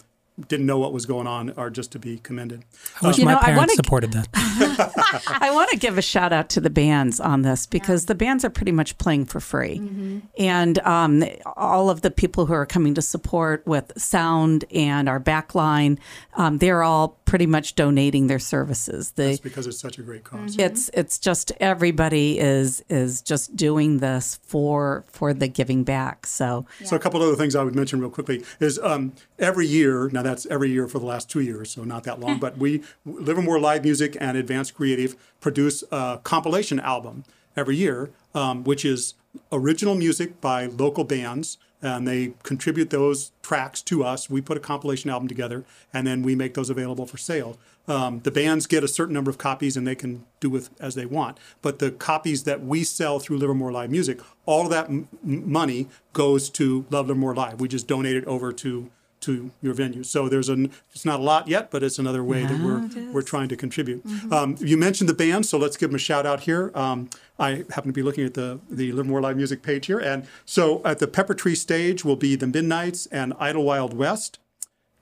[0.47, 2.63] didn't know what was going on are just to be commended.
[3.01, 4.27] I wish You my know, I parents wanna- supported that.
[5.41, 8.45] I want to give a shout out to the bands on this because the bands
[8.45, 10.21] are pretty much playing for free.
[10.37, 11.23] And um,
[11.55, 15.97] all of the people who are coming to support with sound and our backline,
[16.35, 19.11] um, they're all pretty much donating their services.
[19.11, 20.55] The, That's because it's such a great cause.
[20.57, 26.25] it's it's just everybody is is just doing this for for the giving back.
[26.27, 30.09] So So a couple other things I would mention real quickly is um, every year.
[30.09, 32.39] Now that's every year for the last two years, so not that long.
[32.39, 37.23] but we Livermore Live Music and Advanced Creative produce a compilation album,
[37.55, 39.13] every year, um, which is
[39.51, 41.57] original music by local bands.
[41.79, 44.31] And they contribute those tracks to us.
[44.31, 47.59] We put a compilation album together, and then we make those available for sale.
[47.87, 50.95] Um, the bands get a certain number of copies, and they can do with as
[50.95, 51.37] they want.
[51.61, 55.51] But the copies that we sell through Livermore Live Music, all of that m- m-
[55.51, 57.61] money goes to Love Livermore Live.
[57.61, 58.89] We just donate it over to
[59.21, 60.03] to your venue.
[60.03, 63.21] So there's an it's not a lot yet, but it's another way that we're we're
[63.21, 64.05] trying to contribute.
[64.31, 66.71] Um, you mentioned the band, so let's give them a shout out here.
[66.75, 70.27] Um, I happen to be looking at the the Livermore Live Music page here, and
[70.45, 74.39] so at the Pepper Tree stage will be the Midnights and Idlewild West,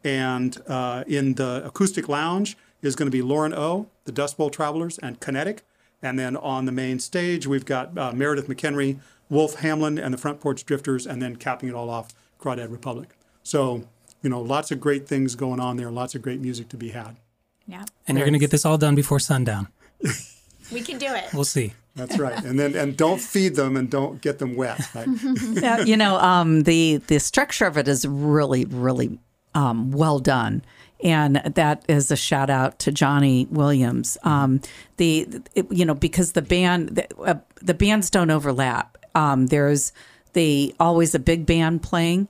[0.03, 4.49] and uh, in the acoustic lounge is going to be Lauren O, the Dust Bowl
[4.49, 5.63] Travelers, and Kinetic.
[6.01, 8.99] And then on the main stage, we've got uh, Meredith McHenry,
[9.29, 13.09] Wolf Hamlin, and the Front Porch Drifters, and then capping it all off, Crawdad Republic.
[13.41, 13.87] So,
[14.25, 16.89] you know, lots of great things going on there, lots of great music to be
[16.89, 17.15] had.
[17.67, 17.85] Yeah.
[18.07, 19.69] And you're going to get this all done before sundown.
[20.71, 21.25] We can do it.
[21.31, 21.73] We'll see.
[21.95, 22.43] That's right.
[22.43, 24.81] And then and don't feed them and don't get them wet.
[24.95, 25.07] Right?
[25.51, 29.19] Yeah, you know, um, the the structure of it is really, really
[29.53, 30.63] um, well done,
[31.03, 34.17] and that is a shout out to Johnny Williams.
[34.23, 34.59] Um,
[34.97, 38.97] the it, you know because the band the, uh, the bands don't overlap.
[39.13, 39.93] Um, there's
[40.33, 42.27] the always a big band playing,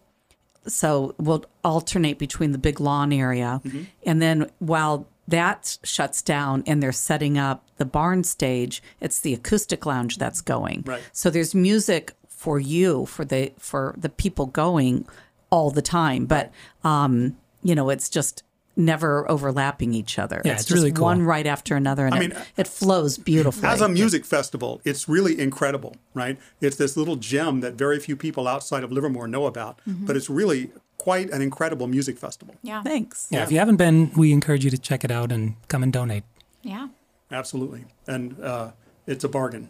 [0.67, 3.61] so we'll alternate between the big lawn area,
[4.05, 9.33] and then while that shuts down and they're setting up the barn stage, it's the
[9.33, 10.83] acoustic lounge that's going.
[10.85, 11.01] Right.
[11.11, 15.07] So there's music for you for the for the people going
[15.49, 16.51] all the time, but
[16.83, 18.43] um, you know, it's just
[18.75, 20.41] never overlapping each other.
[20.43, 21.05] Yeah, it's, it's just really cool.
[21.05, 23.67] one right after another, and I it, mean, it flows beautifully.
[23.67, 26.37] As a music festival, it's really incredible, right?
[26.61, 30.29] It's this little gem that very few people outside of Livermore know about, but it's
[30.29, 32.55] really quite an incredible music festival.
[32.63, 32.81] Yeah.
[32.81, 33.27] Thanks.
[33.29, 35.93] Yeah, if you haven't been, we encourage you to check it out and come and
[35.93, 36.23] donate.
[36.63, 36.87] Yeah.
[37.31, 37.85] Absolutely.
[38.07, 38.71] And uh,
[39.05, 39.69] it's a bargain.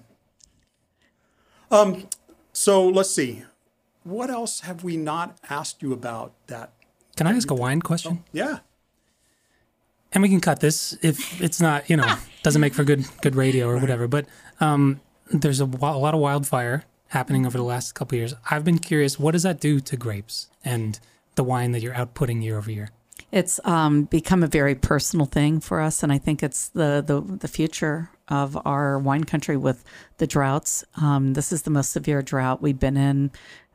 [1.71, 2.07] Um,
[2.53, 3.43] so let's see.
[4.03, 6.71] What else have we not asked you about that?
[7.17, 8.23] Can I ask a wine question?
[8.31, 8.59] Yeah.
[10.15, 13.35] And we can cut this if it's not you know doesn't make for good good
[13.35, 14.07] radio or whatever.
[14.07, 14.25] But
[14.59, 15.01] um,
[15.31, 18.33] there's a, a lot of wildfire happening over the last couple of years.
[18.49, 20.99] I've been curious what does that do to grapes and
[21.35, 22.89] the wine that you're outputting year over year?
[23.31, 27.21] It's um, become a very personal thing for us, and I think it's the the,
[27.21, 29.83] the future of our wine country with
[30.17, 30.83] the droughts.
[30.95, 33.31] Um, this is the most severe drought we've been in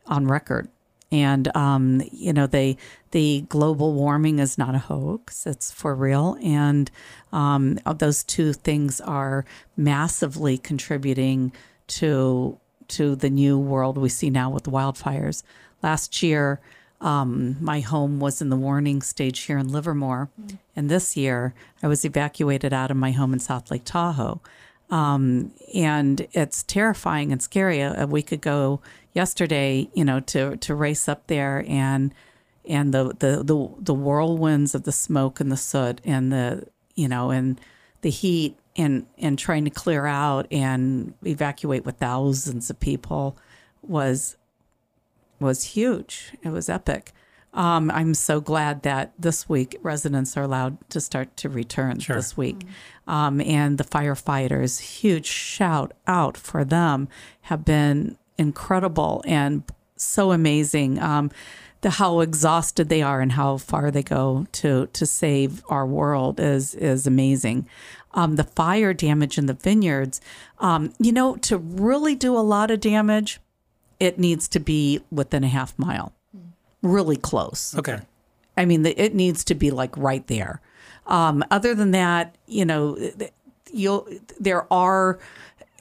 [0.07, 0.69] on record,
[1.13, 2.77] and um, you know they
[3.11, 6.91] the global warming is not a hoax; it's for real, and
[7.33, 9.45] um, those two things are
[9.77, 11.53] massively contributing
[11.89, 15.43] to to the new world we see now with wildfires.
[15.83, 16.61] Last year.
[17.03, 20.29] Um, my home was in the warning stage here in Livermore.
[20.77, 24.43] And this year, I was evacuated out of my home in South Lake Tahoe.
[24.91, 27.81] Um, and it's terrifying and scary.
[27.81, 28.81] A, week ago,
[29.13, 32.13] yesterday, you know, to, to race up there and
[32.69, 37.09] and the, the the the whirlwinds of the smoke and the soot and the you
[37.09, 37.61] know and
[38.03, 43.37] the heat and and trying to clear out and evacuate with thousands of people
[43.83, 44.37] was
[45.39, 46.33] was huge.
[46.43, 47.13] It was epic.
[47.53, 52.17] Um, I'm so glad that this week residents are allowed to start to return Sure.
[52.17, 52.65] this week.
[53.07, 57.09] Um, and the firefighters, huge shout out for them,
[57.43, 59.65] have been incredible and
[59.97, 60.99] so amazing.
[61.01, 61.31] Um,
[61.83, 66.39] the how exhausted they are and how far they go to to save our world
[66.39, 67.67] is is amazing.
[68.13, 70.21] Um, the fire damage in the vineyards,
[70.59, 73.41] um, you know, to really do a lot of damage,
[73.99, 76.13] it needs to be within a half mile,
[76.83, 77.77] really close.
[77.77, 78.01] okay
[78.61, 80.61] I mean, the, it needs to be like right there.
[81.07, 82.97] Um, other than that, you know,
[83.73, 84.07] you'll
[84.39, 85.19] there are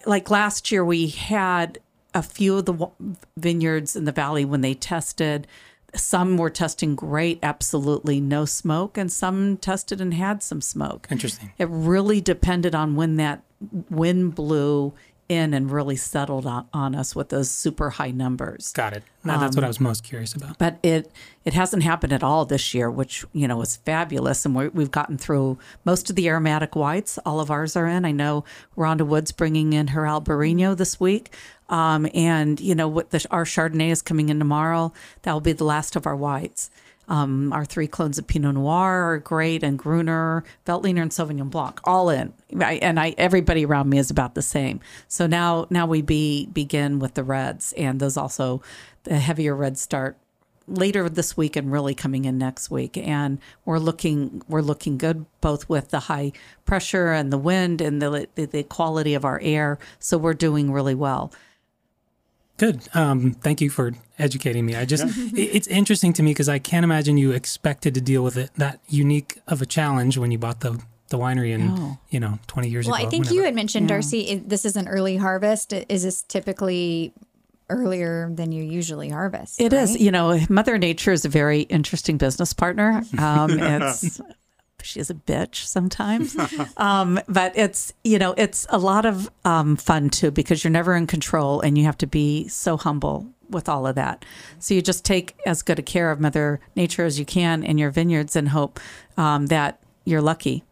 [0.06, 1.80] like last year we had
[2.14, 2.90] a few of the
[3.38, 5.46] vineyards in the valley when they tested.
[5.94, 11.08] Some were testing great, absolutely no smoke, and some tested and had some smoke.
[11.12, 13.44] interesting It really depended on when that
[13.90, 14.94] wind blew
[15.30, 19.38] in and really settled on, on us with those super high numbers got it Now,
[19.38, 21.12] that's what i was most curious about but it
[21.50, 24.46] it hasn't happened at all this year, which you know is fabulous.
[24.46, 27.18] And we're, we've gotten through most of the aromatic whites.
[27.26, 28.06] All of ours are in.
[28.06, 28.44] I know
[28.78, 31.34] Rhonda Wood's bringing in her Albarino this week,
[31.70, 34.94] um, and you know what the, our Chardonnay is coming in tomorrow.
[35.24, 36.70] That will be the last of our whites.
[37.10, 41.80] Um, our three clones of Pinot Noir are great, and Gruner, Veltliner, and Sauvignon Blanc,
[41.84, 42.34] all in.
[42.62, 44.80] I, and I, everybody around me is about the same.
[45.08, 48.62] So now, now we be begin with the reds, and those also,
[49.04, 50.18] the heavier reds start
[50.70, 52.96] later this week and really coming in next week.
[52.96, 56.32] And we're looking we're looking good both with the high
[56.66, 59.80] pressure and the wind and the the, the quality of our air.
[59.98, 61.34] So we're doing really well.
[62.60, 62.82] Good.
[62.94, 64.76] Um, thank you for educating me.
[64.76, 68.24] I just, it- it's interesting to me because I can't imagine you expected to deal
[68.24, 71.98] with it that unique of a challenge when you bought the, the winery in, No.
[72.10, 73.02] you know, 20 years Well, ago.
[73.04, 73.36] Well, I think whenever.
[73.36, 75.74] you had mentioned, Darcy, this is an early harvest.
[75.74, 77.14] Is this typically
[77.70, 79.62] earlier than you usually harvest?
[79.62, 80.00] It is, right?
[80.02, 83.04] you know, Mother Nature is a very interesting business partner.
[83.18, 84.20] Um, it's
[84.84, 86.36] she's a bitch sometimes,
[86.78, 90.96] um, but it's you know it's a lot of um, fun too because you're never
[90.96, 94.24] in control and you have to be so humble with all of that.
[94.60, 97.78] So you just take as good a care of Mother Nature as you can in
[97.78, 98.80] your vineyards and hope
[99.18, 100.64] um, that you're lucky.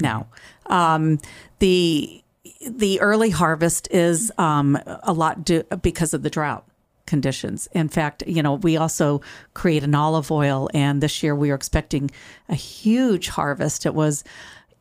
[0.00, 0.26] Now,
[0.66, 1.20] um,
[1.58, 2.22] the
[2.68, 6.64] the early harvest is um, a lot do, because of the drought
[7.06, 7.68] conditions.
[7.72, 9.20] In fact, you know, we also
[9.54, 12.10] create an olive oil, and this year we are expecting
[12.48, 13.86] a huge harvest.
[13.86, 14.24] It was,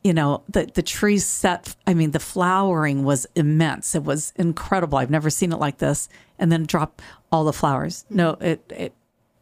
[0.04, 1.76] you know, the the trees set.
[1.88, 3.96] I mean, the flowering was immense.
[3.96, 4.98] It was incredible.
[4.98, 6.10] I've never seen it like this.
[6.40, 8.04] And then drop all the flowers.
[8.06, 8.16] Mm-hmm.
[8.16, 8.94] No, it it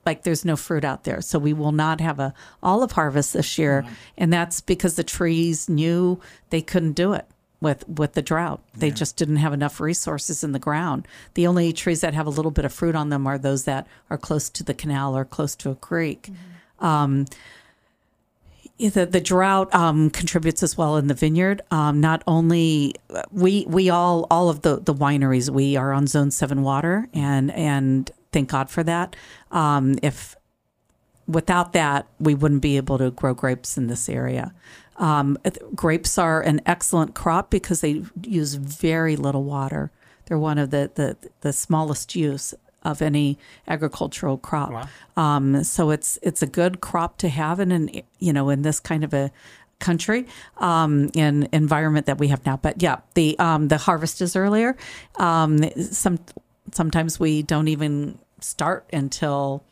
[0.06, 1.22] like there's no fruit out there.
[1.22, 3.86] So we will not have a olive harvest this year,
[4.18, 7.26] and that's because the trees knew they couldn't do it
[7.62, 8.62] with with the drought.
[8.76, 11.08] They just didn't have enough resources in the ground.
[11.34, 13.88] The only trees that have a little bit of fruit on them are those that
[14.10, 16.30] are close to the canal or close to a creek.
[16.80, 17.26] Um,
[18.78, 21.62] the, the drought um, contributes as well in the vineyard.
[21.70, 22.96] Um, not only
[23.32, 27.52] we we all all of the the wineries we are on Zone Seven water and
[27.52, 29.16] and thank God for that.
[29.52, 30.36] Um, if
[31.28, 34.54] without that, we wouldn't be able to grow grapes in this area.
[35.00, 35.38] Um,
[35.76, 39.92] grapes are an excellent crop because they use very little water.
[40.26, 44.88] They're one of the the, the smallest use of any agricultural crop.
[45.18, 48.80] Um, so it's it's a good crop to have in an you know in this
[48.80, 49.32] kind of a
[49.80, 52.58] country um, and environment that we have now.
[52.58, 54.78] But yeah, the um, the harvest is earlier.
[55.16, 56.20] Um, some
[56.72, 59.64] sometimes we don't even start until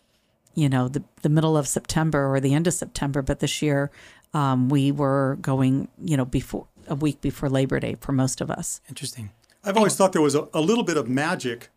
[0.56, 3.22] you know the the middle of September or the end of September.
[3.22, 3.92] But this year
[4.38, 8.50] um, we were going you know before a week before Labor Day for most of
[8.50, 8.82] us.
[8.88, 9.32] Interesting.
[9.64, 11.70] I've always thought there was a, a little bit of magic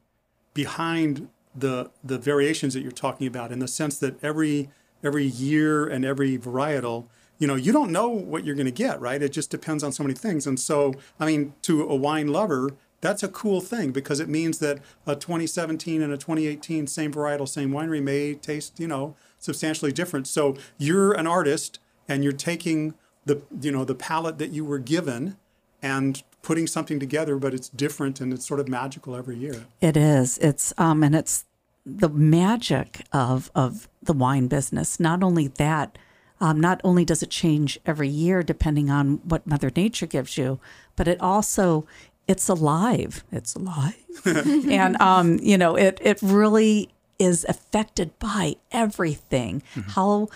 [0.52, 4.68] behind the the variations that you're talking about, in the sense that every
[5.02, 7.06] every year and every varietal,
[7.38, 9.22] you know, you don't know what you're going to get, right?
[9.22, 10.46] It just depends on so many things.
[10.46, 14.58] And so, I mean, to a wine lover, that's a cool thing because it means
[14.58, 19.90] that a 2017 and a 2018 same varietal, same winery may taste, you know, substantially
[19.90, 20.28] different.
[20.28, 21.78] So you're an artist
[22.10, 22.94] and you're taking
[23.24, 25.36] the you know the palette that you were given
[25.82, 29.66] and putting something together, but it's different and it's sort of magical every year.
[29.80, 30.36] It is.
[30.38, 31.44] It's um, and it's
[31.86, 35.00] the magic of of the wine business.
[35.00, 35.96] Not only that,
[36.40, 40.60] um, not only does it change every year depending on what Mother Nature gives you,
[40.96, 41.86] but it also
[42.26, 43.24] it's alive.
[43.30, 43.94] It's alive,
[44.24, 49.62] and um, you know it it really is affected by everything.
[49.88, 50.28] How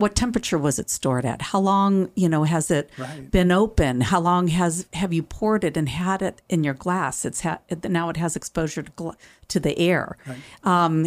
[0.00, 1.42] what temperature was it stored at?
[1.42, 3.30] How long, you know, has it Right.
[3.30, 4.00] been open?
[4.00, 7.24] How long has have you poured it and had it in your glass?
[7.24, 7.58] It's ha-
[7.88, 9.16] now it has exposure to gla-
[9.48, 10.16] to the air.
[10.62, 11.06] Um,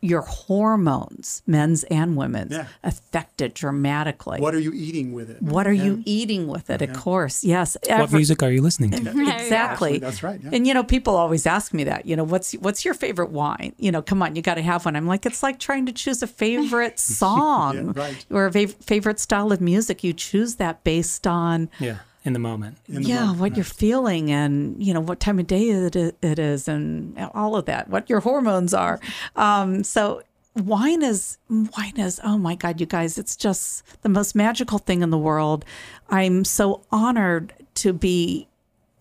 [0.00, 2.66] your hormones, men's and women's, Yeah.
[2.84, 4.40] affected dramatically.
[4.40, 5.42] What are you eating with it?
[5.42, 6.82] What are you eating with it?
[6.82, 7.76] Of course, yes.
[7.88, 9.10] What music are you listening to?
[9.34, 10.50] exactly That's right, yeah.
[10.52, 13.72] and you know people always ask me that you know what's what's your favorite wine
[13.78, 15.92] you know come on you got to have one i'm like it's like trying to
[15.92, 18.26] choose a favorite song Yeah, right.
[18.30, 22.78] Or a favorite style of music you choose that based on Yeah, in the moment.
[22.88, 25.96] In the yeah moment, what you're feeling and you know what time of day it,
[25.96, 29.00] it is and all of that what your hormones are
[29.36, 30.22] um, so
[30.56, 35.00] wine is wine is oh my god you guys it's just the most magical thing
[35.00, 35.64] in the world
[36.08, 38.48] i'm so honored to be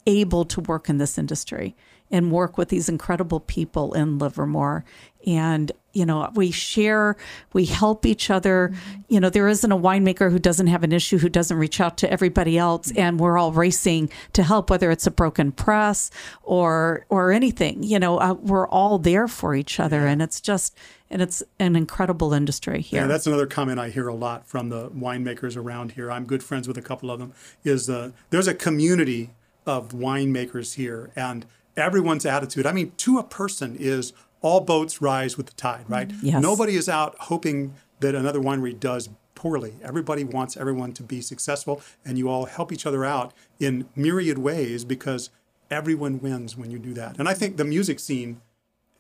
[0.05, 1.75] able to work in this industry
[2.11, 4.83] and work with these incredible people in Livermore.
[5.25, 7.17] And, you know, we share,
[7.54, 8.73] we help each other.
[9.08, 11.97] You know, there isn't a winemaker who doesn't have an issue, who doesn't reach out
[11.97, 12.91] to everybody else.
[12.95, 16.12] And we're all racing to help, whether it's a broken press
[16.43, 20.06] or, or anything, you know, uh, we're all there for each other.
[20.06, 20.78] And it's just,
[21.10, 23.02] and it's an incredible industry here.
[23.02, 26.12] Yeah, that's another comment I hear a lot from the winemakers around here.
[26.12, 27.34] I'm good friends with a couple of them.
[27.63, 29.32] Is uh, there's a community
[29.65, 32.65] of winemakers here, and everyone's attitude.
[32.65, 36.12] I mean, to a person, is all boats rise with the tide, right?
[36.21, 36.42] Yes.
[36.42, 39.73] Nobody is out hoping that another winery does poorly.
[39.83, 44.37] Everybody wants everyone to be successful, and you all help each other out in myriad
[44.37, 45.29] ways because
[45.71, 47.17] everyone wins when you do that.
[47.19, 48.42] And I think the music scene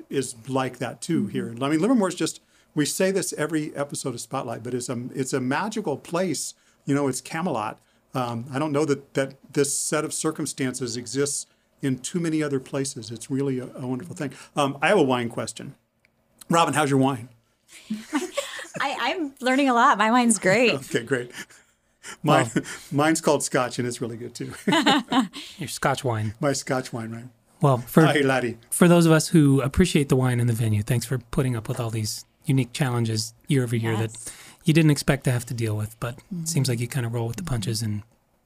[0.09, 1.53] is like that too here.
[1.61, 2.41] I mean, Livermore's just
[2.75, 6.53] we say this every episode of Spotlight, but it's a it's a magical place.
[6.85, 7.79] You know, it's Camelot.
[8.13, 11.45] Um, I don't know that that this set of circumstances exists
[11.81, 13.11] in too many other places.
[13.11, 14.31] It's really a, a wonderful thing.
[14.55, 15.75] Um, I have a wine question.
[16.49, 17.29] Robin, how's your wine?
[18.81, 19.97] I, I'm learning a lot.
[19.97, 20.73] My wine's great.
[20.75, 21.31] Okay, great.
[22.23, 22.49] Mine,
[22.91, 24.53] mine's called Scotch, and it's really good too.
[25.57, 26.33] Your Scotch wine.
[26.39, 27.25] My Scotch wine, right?
[27.61, 28.57] Well, for Hi, laddie.
[28.71, 31.67] for those of us who appreciate the wine in the venue, thanks for putting up
[31.67, 34.15] with all these unique challenges year over year that
[34.63, 37.13] you didn't expect to have to deal with, but it seems like you kind of
[37.13, 38.01] roll with the punches and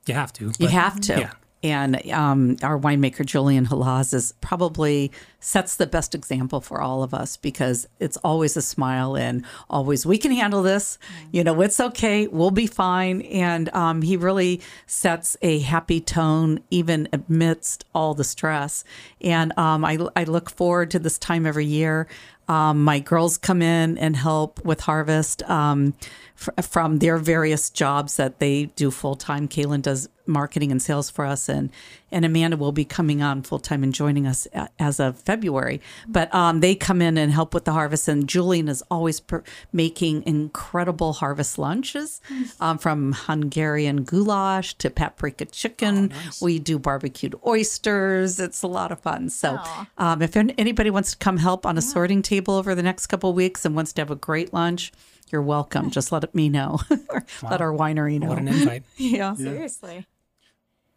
[0.07, 0.51] you have to.
[0.57, 1.19] You have to.
[1.19, 1.31] Yeah.
[1.63, 7.13] And um, our winemaker, Julian Halaz, is probably sets the best example for all of
[7.13, 10.97] us because it's always a smile and always, we can handle this.
[11.31, 12.27] You know, it's okay.
[12.27, 13.21] We'll be fine.
[13.21, 18.83] And um, he really sets a happy tone even amidst all the stress.
[19.21, 22.07] And um, I, I look forward to this time every year.
[22.47, 25.93] Um, my girls come in and help with harvest um,
[26.37, 29.47] f- from their various jobs that they do full time.
[29.47, 31.69] Kaylin does marketing and sales for us, and
[32.09, 35.81] and Amanda will be coming on full time and joining us a- as of February.
[36.07, 39.43] But um, they come in and help with the harvest, and Julian is always per-
[39.73, 42.21] making incredible harvest lunches,
[42.61, 46.13] um, from Hungarian goulash to paprika chicken.
[46.41, 48.39] We do barbecued oysters.
[48.39, 49.29] It's a lot of fun.
[49.29, 49.59] So
[49.97, 53.29] um, if anybody wants to come help on a sorting table over the next couple
[53.31, 54.91] of weeks and wants to have a great lunch.
[55.33, 55.89] You're welcome.
[55.89, 56.79] Just let me know.
[57.09, 58.27] or Let our winery know.
[58.29, 58.83] What an invite.
[58.97, 59.33] yeah.
[59.33, 60.05] Seriously.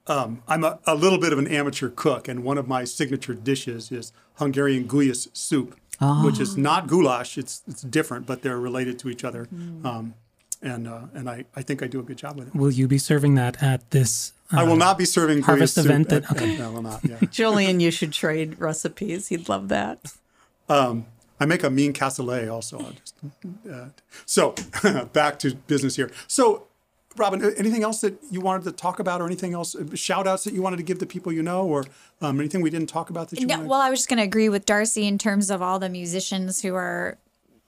[0.06, 3.90] I'm a, a little bit of an amateur cook, and one of my signature dishes
[3.90, 5.74] is Hungarian gulyas soup,
[6.22, 7.38] which is not goulash.
[7.38, 9.48] It's it's different, but they're related to each other.
[9.84, 10.12] Um,
[10.62, 12.54] and uh, and I, I think I do a good job with it.
[12.54, 14.34] Will you be serving that at this?
[14.52, 16.56] I will uh, not be serving harvest soup event at- that- okay.
[16.56, 17.00] at- I will not.
[17.02, 17.16] Yeah.
[17.30, 19.28] Julian, you should trade recipes.
[19.28, 20.12] He'd love that.
[21.38, 22.78] I make a mean cassoulet also.
[22.78, 23.14] I'll just,
[23.70, 23.88] uh,
[24.24, 24.54] so
[25.12, 26.10] back to business here.
[26.26, 26.66] So,
[27.16, 30.44] Robin, anything else that you wanted to talk about, or anything else, uh, shout outs
[30.44, 31.84] that you wanted to give the people you know, or
[32.20, 33.68] um, anything we didn't talk about that you No, wanted?
[33.70, 36.62] well, I was just going to agree with Darcy in terms of all the musicians
[36.62, 37.16] who are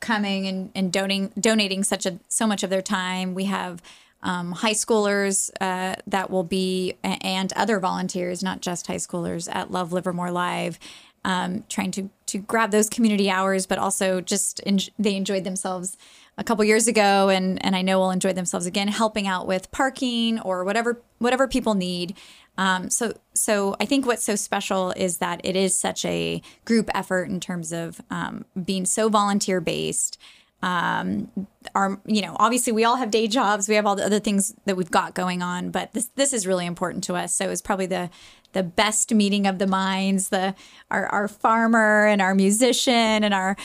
[0.01, 3.35] coming and, and donating donating such a so much of their time.
[3.35, 3.83] We have
[4.23, 9.71] um, high schoolers uh, that will be and other volunteers, not just high schoolers, at
[9.71, 10.79] Love Livermore Live,
[11.25, 15.97] um, trying to to grab those community hours, but also just en- they enjoyed themselves
[16.37, 19.71] a couple years ago, and and I know will enjoy themselves again, helping out with
[19.71, 22.17] parking or whatever whatever people need.
[22.59, 26.91] Um, so, so I think what's so special is that it is such a group
[26.93, 30.19] effort in terms of um, being so volunteer based.
[30.61, 31.31] Um,
[31.77, 33.69] our, you know, obviously we all have day jobs.
[33.69, 36.49] We have all the other things that we've got going on, but this this is
[36.49, 37.33] really important to us.
[37.33, 38.11] So it's probably the
[38.53, 40.31] the best meeting of the minds.
[40.31, 40.55] The
[40.91, 42.93] our our farmer and our musician
[43.25, 43.57] and our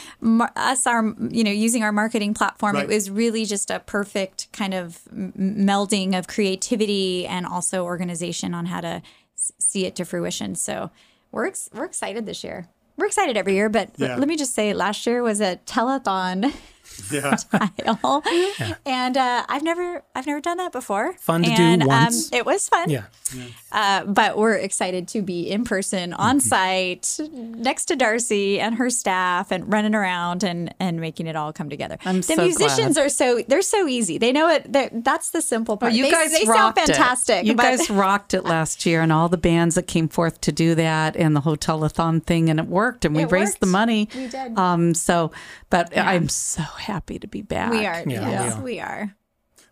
[0.56, 2.76] us our you know using our marketing platform.
[2.76, 2.84] Right.
[2.84, 8.66] It was really just a perfect kind of melding of creativity and also organization on
[8.68, 9.02] how to
[9.36, 10.56] see it to fruition.
[10.56, 10.92] So
[11.32, 12.68] we're ex- we're excited this year.
[12.96, 14.18] We're excited every year, but Yeah.
[14.18, 16.54] let me just say, last year was a telethon
[17.12, 17.36] yeah.
[17.78, 18.24] title,
[18.86, 21.14] and uh, I've never I've never done that before.
[21.14, 22.32] Fun to do once.
[22.32, 22.90] Um, it was fun.
[22.90, 23.04] Yeah.
[23.72, 26.40] Uh, but we're excited to be in person, on Mm-hmm.
[26.40, 31.52] site, next to Darcy and her staff, and running around and and making it all
[31.54, 31.98] come together.
[32.06, 33.06] I'm the so musicians glad.
[33.06, 34.18] are so they're so easy.
[34.18, 34.72] They know it.
[35.04, 35.94] That's the simple part.
[35.94, 36.88] you they, guys they sound rocked it.
[36.88, 37.46] fantastic.
[37.46, 40.52] You but- guys rocked it last year, and all the bands that came forth to
[40.52, 44.10] do that, and the hotelathon thing, and it worked, and we It raised the money.
[44.16, 44.58] We did.
[44.58, 45.32] Um, so,
[45.70, 47.72] but I'm so happy to be back.
[47.72, 48.04] we are.
[48.06, 48.64] Yeah, yes, we are.
[48.64, 49.16] we are.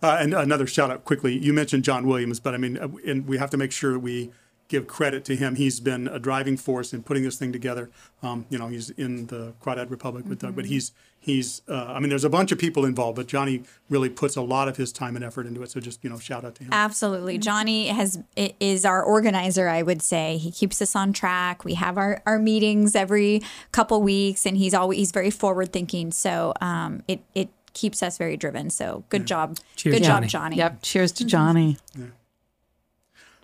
[0.03, 1.38] Uh, and another shout out quickly.
[1.38, 4.32] You mentioned John Williams, but I mean, uh, and we have to make sure we
[4.72, 5.55] give credit to him.
[5.55, 7.89] He's been a driving force in putting this thing together.
[8.24, 11.61] Um, you know, he's in the Crawdad Republic with Doug, but he's he's.
[11.67, 14.69] Uh, I mean, there's a bunch of people involved, but Johnny really puts a lot
[14.69, 15.69] of his time and effort into it.
[15.72, 16.69] So just you know, shout out to him.
[16.72, 17.38] Absolutely.
[17.38, 20.38] Johnny has is our organizer, I would say.
[20.38, 21.65] He keeps us on track.
[21.65, 23.41] We have our, our meetings every
[23.74, 26.11] couple weeks and he's always he's very forward thinking.
[26.11, 28.69] So um it it keeps us very driven.
[28.69, 29.57] So good job.
[29.76, 30.28] Cheers, good Johnny.
[30.28, 30.55] job, Johnny.
[30.57, 30.82] Yep.
[30.82, 31.78] Cheers to Johnny.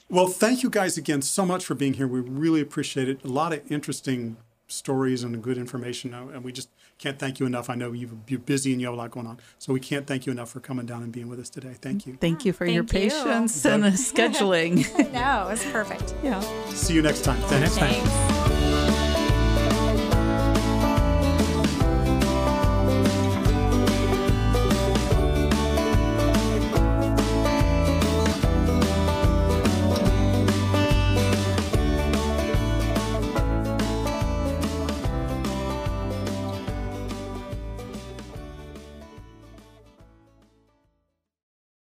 [0.09, 2.07] Well, thank you guys again so much for being here.
[2.07, 3.23] We really appreciate it.
[3.23, 4.37] A lot of interesting
[4.69, 7.69] stories and good information, uh, and we just can't thank you enough.
[7.69, 10.07] I know you've, you're busy and you have a lot going on, so we can't
[10.07, 11.75] thank you enough for coming down and being with us today.
[11.79, 12.17] Thank you.
[12.19, 12.89] Thank you for your you.
[12.89, 14.85] patience and the scheduling.
[15.13, 16.13] No, it was perfect.
[16.23, 16.39] yeah.
[16.69, 17.39] See you next time.
[17.43, 17.75] Thanks.
[17.75, 17.93] Next time.
[17.93, 18.66] Thanks.